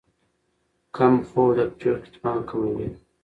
[0.95, 2.87] کم خوب د پرېکړې توان کموي.